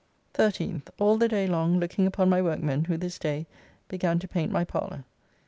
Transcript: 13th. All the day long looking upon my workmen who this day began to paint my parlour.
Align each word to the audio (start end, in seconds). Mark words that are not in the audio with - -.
13th. 0.33 0.87
All 0.97 1.15
the 1.19 1.27
day 1.27 1.45
long 1.45 1.79
looking 1.79 2.07
upon 2.07 2.27
my 2.27 2.41
workmen 2.41 2.85
who 2.85 2.97
this 2.97 3.19
day 3.19 3.45
began 3.87 4.17
to 4.17 4.27
paint 4.27 4.51
my 4.51 4.63
parlour. 4.63 5.03